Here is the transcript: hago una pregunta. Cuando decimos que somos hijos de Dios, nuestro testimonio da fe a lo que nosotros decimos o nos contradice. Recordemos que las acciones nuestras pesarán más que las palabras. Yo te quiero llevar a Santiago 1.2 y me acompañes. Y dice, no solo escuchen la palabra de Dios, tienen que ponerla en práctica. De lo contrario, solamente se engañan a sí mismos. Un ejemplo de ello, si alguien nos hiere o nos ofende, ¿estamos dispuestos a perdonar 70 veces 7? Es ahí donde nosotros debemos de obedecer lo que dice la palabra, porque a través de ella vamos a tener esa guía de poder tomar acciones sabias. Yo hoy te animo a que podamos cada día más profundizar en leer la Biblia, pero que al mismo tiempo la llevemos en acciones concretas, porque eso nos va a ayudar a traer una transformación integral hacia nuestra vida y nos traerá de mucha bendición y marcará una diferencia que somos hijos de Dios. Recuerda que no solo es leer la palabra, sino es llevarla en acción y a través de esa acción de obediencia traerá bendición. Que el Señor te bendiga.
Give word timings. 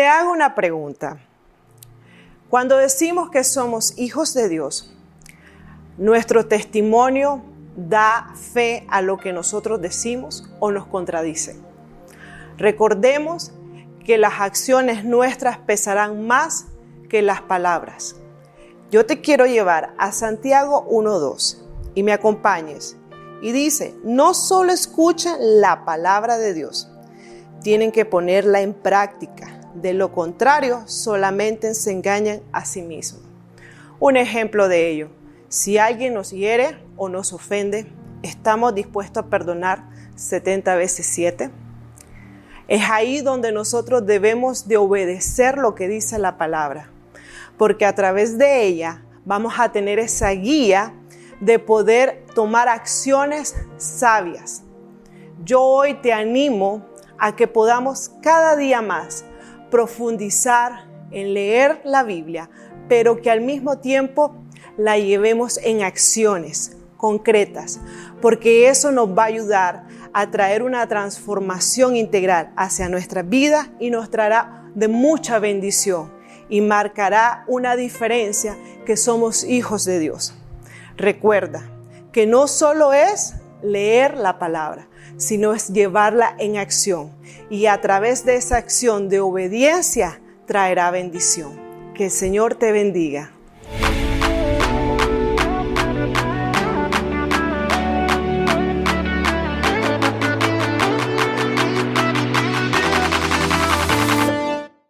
hago 0.00 0.32
una 0.32 0.54
pregunta. 0.54 1.18
Cuando 2.48 2.76
decimos 2.76 3.30
que 3.30 3.44
somos 3.44 3.98
hijos 3.98 4.34
de 4.34 4.48
Dios, 4.48 4.94
nuestro 5.98 6.46
testimonio 6.46 7.42
da 7.76 8.32
fe 8.34 8.86
a 8.88 9.02
lo 9.02 9.18
que 9.18 9.32
nosotros 9.32 9.80
decimos 9.80 10.48
o 10.60 10.70
nos 10.70 10.86
contradice. 10.86 11.56
Recordemos 12.58 13.52
que 14.04 14.18
las 14.18 14.40
acciones 14.40 15.04
nuestras 15.04 15.58
pesarán 15.58 16.26
más 16.26 16.66
que 17.08 17.22
las 17.22 17.40
palabras. 17.42 18.16
Yo 18.90 19.06
te 19.06 19.20
quiero 19.20 19.46
llevar 19.46 19.94
a 19.96 20.12
Santiago 20.12 20.86
1.2 20.90 21.62
y 21.94 22.02
me 22.02 22.12
acompañes. 22.12 22.96
Y 23.40 23.52
dice, 23.52 23.94
no 24.04 24.34
solo 24.34 24.72
escuchen 24.72 25.34
la 25.60 25.84
palabra 25.84 26.38
de 26.38 26.54
Dios, 26.54 26.90
tienen 27.62 27.90
que 27.90 28.04
ponerla 28.04 28.60
en 28.60 28.74
práctica. 28.74 29.51
De 29.74 29.94
lo 29.94 30.12
contrario, 30.12 30.82
solamente 30.86 31.74
se 31.74 31.92
engañan 31.92 32.42
a 32.52 32.64
sí 32.64 32.82
mismos. 32.82 33.22
Un 33.98 34.16
ejemplo 34.16 34.68
de 34.68 34.90
ello, 34.90 35.08
si 35.48 35.78
alguien 35.78 36.12
nos 36.12 36.30
hiere 36.30 36.76
o 36.96 37.08
nos 37.08 37.32
ofende, 37.32 37.86
¿estamos 38.22 38.74
dispuestos 38.74 39.24
a 39.24 39.28
perdonar 39.28 39.88
70 40.16 40.74
veces 40.76 41.06
7? 41.06 41.50
Es 42.68 42.82
ahí 42.90 43.20
donde 43.22 43.50
nosotros 43.52 44.04
debemos 44.04 44.68
de 44.68 44.76
obedecer 44.76 45.56
lo 45.56 45.74
que 45.74 45.88
dice 45.88 46.18
la 46.18 46.36
palabra, 46.36 46.90
porque 47.56 47.86
a 47.86 47.94
través 47.94 48.38
de 48.38 48.64
ella 48.64 49.02
vamos 49.24 49.54
a 49.58 49.72
tener 49.72 49.98
esa 49.98 50.30
guía 50.30 50.94
de 51.40 51.58
poder 51.58 52.24
tomar 52.34 52.68
acciones 52.68 53.56
sabias. 53.78 54.62
Yo 55.44 55.62
hoy 55.62 55.94
te 55.94 56.12
animo 56.12 56.86
a 57.18 57.34
que 57.36 57.46
podamos 57.46 58.10
cada 58.22 58.56
día 58.56 58.82
más 58.82 59.24
profundizar 59.72 60.84
en 61.10 61.34
leer 61.34 61.80
la 61.82 62.04
Biblia, 62.04 62.50
pero 62.88 63.20
que 63.22 63.30
al 63.30 63.40
mismo 63.40 63.78
tiempo 63.78 64.36
la 64.76 64.98
llevemos 64.98 65.58
en 65.64 65.82
acciones 65.82 66.76
concretas, 66.98 67.80
porque 68.20 68.68
eso 68.68 68.92
nos 68.92 69.08
va 69.08 69.24
a 69.24 69.26
ayudar 69.26 69.86
a 70.12 70.30
traer 70.30 70.62
una 70.62 70.86
transformación 70.86 71.96
integral 71.96 72.52
hacia 72.54 72.90
nuestra 72.90 73.22
vida 73.22 73.72
y 73.80 73.90
nos 73.90 74.10
traerá 74.10 74.70
de 74.74 74.88
mucha 74.88 75.38
bendición 75.38 76.12
y 76.48 76.60
marcará 76.60 77.44
una 77.48 77.74
diferencia 77.74 78.56
que 78.84 78.98
somos 78.98 79.42
hijos 79.42 79.86
de 79.86 79.98
Dios. 79.98 80.34
Recuerda 80.98 81.66
que 82.12 82.26
no 82.26 82.46
solo 82.46 82.92
es 82.92 83.36
leer 83.62 84.16
la 84.16 84.38
palabra, 84.38 84.88
sino 85.16 85.52
es 85.52 85.68
llevarla 85.68 86.34
en 86.38 86.56
acción 86.56 87.12
y 87.50 87.66
a 87.66 87.80
través 87.80 88.24
de 88.24 88.36
esa 88.36 88.56
acción 88.56 89.08
de 89.08 89.20
obediencia 89.20 90.20
traerá 90.46 90.90
bendición. 90.90 91.60
Que 91.94 92.06
el 92.06 92.10
Señor 92.10 92.54
te 92.54 92.72
bendiga. 92.72 93.32